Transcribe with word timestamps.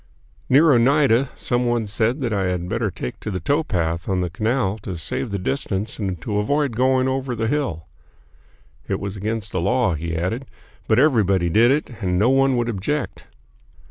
Near 0.49 0.73
Oneida 0.73 1.29
some 1.35 1.63
one 1.63 1.85
said 1.85 2.21
that 2.21 2.33
I 2.33 2.45
had 2.45 2.67
better 2.67 2.89
take 2.89 3.19
to 3.19 3.29
the 3.29 3.39
towpath 3.39 4.09
on 4.09 4.21
the 4.21 4.31
canal 4.31 4.79
to 4.79 4.97
save 4.97 5.29
distance 5.43 5.99
and 5.99 6.19
to 6.23 6.39
avoid 6.39 6.71
going 6.75 7.07
over 7.07 7.35
the 7.35 7.45
hill. 7.45 7.85
It 8.87 8.99
was 8.99 9.15
against 9.15 9.51
the 9.51 9.61
law, 9.61 9.93
he 9.93 10.17
added, 10.17 10.47
but 10.87 10.97
everybody 10.97 11.49
did 11.51 11.69
it 11.69 12.01
and 12.01 12.17
no 12.17 12.31
one 12.31 12.57
would 12.57 12.67
object. 12.67 13.25